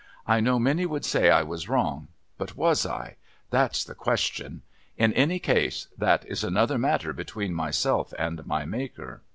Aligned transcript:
"I 0.25 0.39
know 0.39 0.57
many 0.57 0.87
would 0.87 1.05
say 1.05 1.29
I 1.29 1.43
was 1.43 1.69
wrong. 1.69 2.07
But 2.39 2.55
was 2.57 2.87
I? 2.87 3.17
That's 3.51 3.83
the 3.83 3.93
question. 3.93 4.63
In 4.97 5.13
any 5.13 5.37
case 5.37 5.89
that 5.95 6.25
is 6.25 6.43
another 6.43 6.79
matter 6.79 7.13
between 7.13 7.53
myself 7.53 8.11
and 8.17 8.43
my 8.47 8.65
Maker." 8.65 9.21